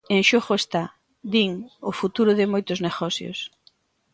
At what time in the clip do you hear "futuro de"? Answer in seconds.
1.99-2.45